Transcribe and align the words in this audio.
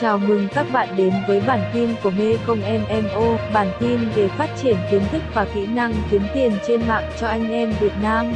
Chào 0.00 0.18
mừng 0.18 0.48
các 0.54 0.66
bạn 0.72 0.96
đến 0.96 1.12
với 1.28 1.40
bản 1.40 1.70
tin 1.74 1.94
của 2.02 2.10
Mê 2.10 2.36
Công 2.46 2.60
MMO, 2.60 3.38
bản 3.52 3.72
tin 3.80 4.10
về 4.14 4.28
phát 4.28 4.48
triển 4.62 4.76
kiến 4.90 5.02
thức 5.12 5.22
và 5.34 5.46
kỹ 5.54 5.66
năng 5.66 5.94
kiếm 6.10 6.22
tiền 6.34 6.52
trên 6.66 6.88
mạng 6.88 7.12
cho 7.20 7.26
anh 7.26 7.50
em 7.50 7.74
Việt 7.80 7.92
Nam. 8.02 8.34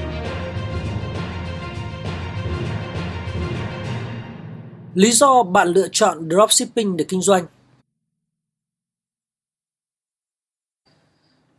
Lý 4.94 5.12
do 5.12 5.42
bạn 5.42 5.68
lựa 5.68 5.88
chọn 5.92 6.28
dropshipping 6.30 6.96
để 6.96 7.04
kinh 7.08 7.22
doanh 7.22 7.46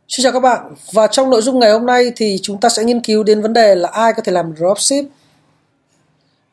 Xin 0.08 0.24
chào 0.24 0.32
các 0.32 0.40
bạn 0.40 0.74
và 0.92 1.06
trong 1.06 1.30
nội 1.30 1.42
dung 1.42 1.58
ngày 1.58 1.72
hôm 1.72 1.86
nay 1.86 2.12
thì 2.16 2.38
chúng 2.42 2.60
ta 2.60 2.68
sẽ 2.68 2.84
nghiên 2.84 3.00
cứu 3.00 3.22
đến 3.22 3.42
vấn 3.42 3.52
đề 3.52 3.74
là 3.74 3.88
ai 3.88 4.12
có 4.16 4.22
thể 4.22 4.32
làm 4.32 4.52
dropship 4.56 5.04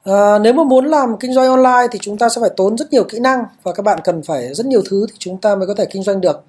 À, 0.08 0.40
nếu 0.40 0.54
mà 0.54 0.64
muốn 0.64 0.86
làm 0.86 1.18
kinh 1.20 1.34
doanh 1.34 1.48
online 1.48 1.88
thì 1.92 2.00
chúng 2.02 2.18
ta 2.18 2.30
sẽ 2.30 2.42
phải 2.42 2.50
tốn 2.58 2.78
rất 2.78 2.92
nhiều 2.92 3.04
kỹ 3.04 3.20
năng 3.20 3.44
và 3.64 3.74
các 3.74 3.84
bạn 3.84 4.00
cần 4.04 4.24
phải 4.24 4.54
rất 4.54 4.66
nhiều 4.66 4.82
thứ 4.90 5.06
thì 5.10 5.16
chúng 5.20 5.42
ta 5.42 5.56
mới 5.56 5.68
có 5.68 5.74
thể 5.78 5.86
kinh 5.86 6.04
doanh 6.04 6.22
được. 6.22 6.44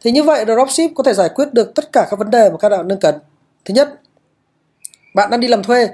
Thì 0.00 0.10
như 0.10 0.22
vậy 0.22 0.44
dropship 0.46 0.90
có 0.94 1.02
thể 1.02 1.14
giải 1.14 1.28
quyết 1.28 1.54
được 1.54 1.74
tất 1.74 1.92
cả 1.92 2.06
các 2.10 2.18
vấn 2.18 2.30
đề 2.30 2.50
mà 2.50 2.56
các 2.58 2.68
bạn 2.68 2.88
đang 2.88 3.00
cần. 3.00 3.14
Thứ 3.64 3.74
nhất, 3.74 4.00
bạn 5.14 5.30
đang 5.30 5.40
đi 5.40 5.48
làm 5.48 5.62
thuê, 5.62 5.88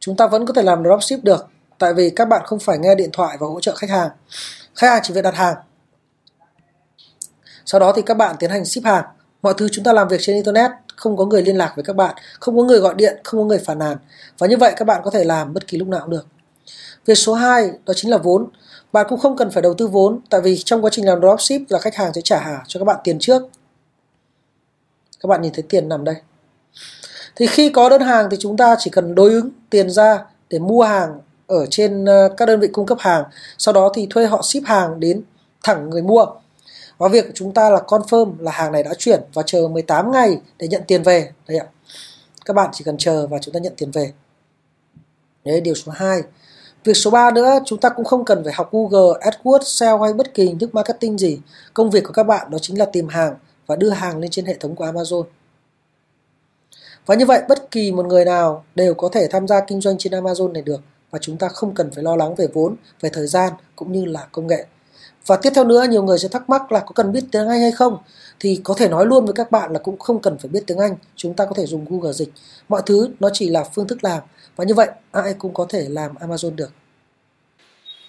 chúng 0.00 0.16
ta 0.16 0.26
vẫn 0.26 0.46
có 0.46 0.52
thể 0.52 0.62
làm 0.62 0.82
dropship 0.84 1.24
được 1.24 1.46
tại 1.78 1.94
vì 1.94 2.10
các 2.10 2.24
bạn 2.24 2.42
không 2.44 2.58
phải 2.58 2.78
nghe 2.78 2.94
điện 2.94 3.10
thoại 3.12 3.36
và 3.40 3.46
hỗ 3.46 3.60
trợ 3.60 3.74
khách 3.74 3.90
hàng. 3.90 4.10
Khách 4.74 4.88
hàng 4.88 5.00
chỉ 5.02 5.14
việc 5.14 5.22
đặt 5.22 5.34
hàng. 5.34 5.54
Sau 7.66 7.80
đó 7.80 7.92
thì 7.96 8.02
các 8.02 8.16
bạn 8.16 8.36
tiến 8.38 8.50
hành 8.50 8.64
ship 8.64 8.84
hàng. 8.84 9.04
Mọi 9.42 9.54
thứ 9.56 9.68
chúng 9.72 9.84
ta 9.84 9.92
làm 9.92 10.08
việc 10.08 10.18
trên 10.20 10.36
internet 10.36 10.70
không 10.98 11.16
có 11.16 11.26
người 11.26 11.42
liên 11.42 11.56
lạc 11.56 11.72
với 11.76 11.84
các 11.84 11.96
bạn, 11.96 12.14
không 12.40 12.56
có 12.56 12.62
người 12.62 12.78
gọi 12.78 12.94
điện, 12.94 13.18
không 13.24 13.40
có 13.40 13.44
người 13.44 13.58
phản 13.58 13.78
nàn. 13.78 13.96
Và 14.38 14.46
như 14.46 14.56
vậy 14.56 14.72
các 14.76 14.84
bạn 14.84 15.00
có 15.04 15.10
thể 15.10 15.24
làm 15.24 15.54
bất 15.54 15.66
kỳ 15.66 15.78
lúc 15.78 15.88
nào 15.88 16.00
cũng 16.00 16.10
được. 16.10 16.26
Việc 17.06 17.14
số 17.14 17.34
2 17.34 17.70
đó 17.86 17.92
chính 17.96 18.10
là 18.10 18.18
vốn. 18.18 18.48
Bạn 18.92 19.06
cũng 19.08 19.20
không 19.20 19.36
cần 19.36 19.50
phải 19.50 19.62
đầu 19.62 19.74
tư 19.74 19.86
vốn 19.86 20.20
tại 20.30 20.40
vì 20.40 20.56
trong 20.56 20.84
quá 20.84 20.90
trình 20.92 21.06
làm 21.06 21.20
dropship 21.20 21.60
là 21.68 21.78
khách 21.78 21.94
hàng 21.94 22.12
sẽ 22.14 22.20
trả 22.24 22.40
hà 22.40 22.62
cho 22.66 22.80
các 22.80 22.84
bạn 22.84 22.96
tiền 23.04 23.18
trước. 23.18 23.42
Các 25.20 25.26
bạn 25.26 25.42
nhìn 25.42 25.52
thấy 25.52 25.64
tiền 25.68 25.88
nằm 25.88 26.04
đây. 26.04 26.16
Thì 27.36 27.46
khi 27.46 27.70
có 27.70 27.88
đơn 27.88 28.02
hàng 28.02 28.28
thì 28.30 28.36
chúng 28.40 28.56
ta 28.56 28.76
chỉ 28.78 28.90
cần 28.90 29.14
đối 29.14 29.32
ứng 29.32 29.50
tiền 29.70 29.90
ra 29.90 30.24
để 30.50 30.58
mua 30.58 30.82
hàng 30.82 31.20
ở 31.46 31.66
trên 31.70 32.04
ờ, 32.04 32.28
các 32.36 32.46
đơn 32.46 32.60
vị 32.60 32.68
cung 32.72 32.86
cấp 32.86 32.98
hàng, 33.00 33.24
sau 33.58 33.74
đó 33.74 33.92
thì 33.94 34.06
thuê 34.10 34.26
họ 34.26 34.42
ship 34.42 34.64
hàng 34.64 35.00
đến 35.00 35.22
thẳng 35.62 35.90
người 35.90 36.02
mua. 36.02 36.26
Và 36.98 37.08
việc 37.08 37.26
của 37.26 37.32
chúng 37.34 37.54
ta 37.54 37.70
là 37.70 37.78
confirm 37.86 38.34
là 38.38 38.52
hàng 38.52 38.72
này 38.72 38.82
đã 38.82 38.94
chuyển 38.98 39.20
và 39.34 39.42
chờ 39.46 39.68
18 39.68 40.12
ngày 40.12 40.40
để 40.58 40.68
nhận 40.68 40.82
tiền 40.86 41.02
về. 41.02 41.32
Đây 41.48 41.58
ạ. 41.58 41.66
Các 42.44 42.54
bạn 42.54 42.70
chỉ 42.72 42.84
cần 42.84 42.98
chờ 42.98 43.26
và 43.26 43.38
chúng 43.38 43.54
ta 43.54 43.60
nhận 43.60 43.72
tiền 43.76 43.90
về. 43.90 44.12
Đấy 45.44 45.60
điều 45.60 45.74
số 45.74 45.92
2. 45.92 46.22
Việc 46.84 46.94
số 46.94 47.10
3 47.10 47.30
nữa, 47.30 47.58
chúng 47.64 47.80
ta 47.80 47.88
cũng 47.88 48.04
không 48.04 48.24
cần 48.24 48.44
phải 48.44 48.52
học 48.52 48.68
Google, 48.72 49.20
AdWords, 49.20 49.62
SEO 49.62 49.98
hay 49.98 50.12
bất 50.12 50.34
kỳ 50.34 50.44
hình 50.44 50.58
thức 50.58 50.74
marketing 50.74 51.18
gì. 51.18 51.40
Công 51.74 51.90
việc 51.90 52.04
của 52.04 52.12
các 52.12 52.22
bạn 52.22 52.50
đó 52.50 52.58
chính 52.62 52.78
là 52.78 52.84
tìm 52.84 53.08
hàng 53.08 53.34
và 53.66 53.76
đưa 53.76 53.90
hàng 53.90 54.18
lên 54.18 54.30
trên 54.30 54.46
hệ 54.46 54.54
thống 54.54 54.74
của 54.74 54.86
Amazon. 54.86 55.24
Và 57.06 57.14
như 57.14 57.26
vậy 57.26 57.42
bất 57.48 57.70
kỳ 57.70 57.92
một 57.92 58.06
người 58.06 58.24
nào 58.24 58.64
đều 58.74 58.94
có 58.94 59.08
thể 59.08 59.28
tham 59.30 59.48
gia 59.48 59.60
kinh 59.60 59.80
doanh 59.80 59.98
trên 59.98 60.12
Amazon 60.12 60.52
này 60.52 60.62
được 60.62 60.80
và 61.10 61.18
chúng 61.22 61.36
ta 61.36 61.48
không 61.48 61.74
cần 61.74 61.90
phải 61.90 62.04
lo 62.04 62.16
lắng 62.16 62.34
về 62.34 62.46
vốn, 62.54 62.76
về 63.00 63.10
thời 63.12 63.26
gian 63.26 63.52
cũng 63.76 63.92
như 63.92 64.04
là 64.04 64.28
công 64.32 64.46
nghệ. 64.46 64.66
Và 65.28 65.36
tiếp 65.36 65.50
theo 65.54 65.64
nữa 65.64 65.86
nhiều 65.90 66.02
người 66.02 66.18
sẽ 66.18 66.28
thắc 66.28 66.50
mắc 66.50 66.72
là 66.72 66.80
có 66.80 66.92
cần 66.94 67.12
biết 67.12 67.24
tiếng 67.32 67.48
Anh 67.48 67.60
hay 67.60 67.72
không? 67.72 67.98
Thì 68.40 68.60
có 68.64 68.74
thể 68.74 68.88
nói 68.88 69.06
luôn 69.06 69.24
với 69.24 69.34
các 69.34 69.50
bạn 69.50 69.72
là 69.72 69.78
cũng 69.78 69.98
không 69.98 70.22
cần 70.22 70.38
phải 70.38 70.48
biết 70.48 70.62
tiếng 70.66 70.78
Anh, 70.78 70.96
chúng 71.16 71.34
ta 71.34 71.44
có 71.44 71.54
thể 71.56 71.66
dùng 71.66 71.84
Google 71.88 72.12
dịch. 72.12 72.28
Mọi 72.68 72.82
thứ 72.86 73.08
nó 73.20 73.30
chỉ 73.32 73.48
là 73.48 73.64
phương 73.64 73.88
thức 73.88 74.04
làm 74.04 74.22
và 74.56 74.64
như 74.64 74.74
vậy 74.74 74.88
ai 75.12 75.34
cũng 75.34 75.54
có 75.54 75.66
thể 75.68 75.86
làm 75.88 76.14
Amazon 76.14 76.54
được. 76.54 76.70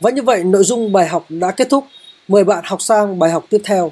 Và 0.02 0.12
như 0.12 0.22
vậy 0.22 0.44
nội 0.44 0.64
dung 0.64 0.92
bài 0.92 1.08
học 1.08 1.26
đã 1.30 1.52
kết 1.52 1.68
thúc. 1.70 1.84
Mời 2.28 2.44
bạn 2.44 2.64
học 2.68 2.82
sang 2.82 3.20
bài 3.20 3.32
học 3.32 3.44
tiếp 3.50 3.62
theo. 3.64 3.92